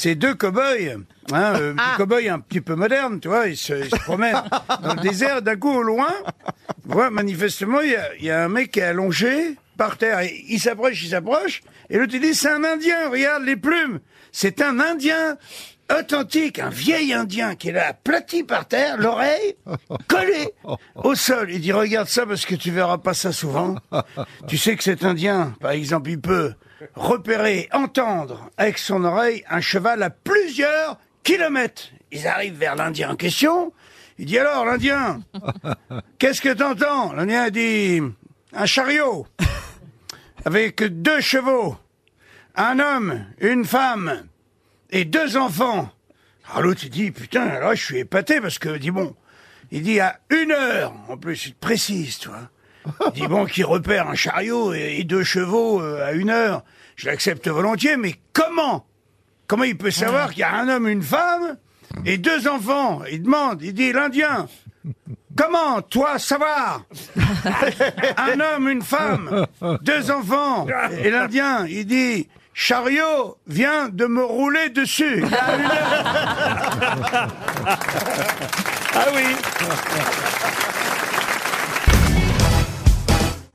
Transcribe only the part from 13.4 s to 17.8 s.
les plumes. C'est un Indien authentique, un vieil Indien qui est